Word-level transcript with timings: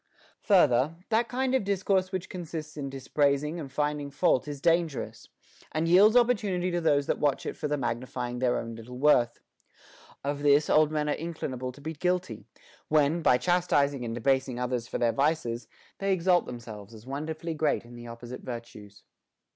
20. 0.47 0.47
Further, 0.57 0.95
that 1.09 1.29
kind 1.29 1.53
of 1.53 1.63
discourse 1.63 2.11
which 2.11 2.27
consists 2.27 2.75
in 2.75 2.89
dispraising 2.89 3.59
and 3.59 3.71
finding 3.71 4.09
fault 4.09 4.47
is 4.47 4.59
dangerous, 4.59 5.27
and 5.73 5.87
yields 5.87 6.15
op 6.15 6.25
portunity 6.27 6.71
to 6.71 6.81
those 6.81 7.05
that 7.05 7.19
watch 7.19 7.45
it 7.45 7.55
for 7.55 7.67
the 7.67 7.77
magnifying 7.77 8.39
their 8.39 8.57
own 8.57 8.73
little 8.73 8.97
worth. 8.97 9.41
Of 10.23 10.41
this 10.41 10.71
old 10.71 10.89
men 10.91 11.07
are 11.07 11.13
inclinable 11.15 11.71
to 11.73 11.81
be 11.81 11.93
guilty, 11.93 12.45
when, 12.87 13.21
by 13.21 13.37
chastising 13.37 14.03
and 14.03 14.15
debasing 14.15 14.59
others 14.59 14.87
for 14.87 14.97
their 14.97 15.13
vices, 15.13 15.67
they 15.99 16.11
exalt 16.11 16.47
themselves 16.47 16.95
as 16.95 17.05
wonderfully 17.05 17.53
great 17.53 17.85
in 17.85 17.93
the 17.95 18.07
opposite 18.07 18.41
virtues. 18.41 19.03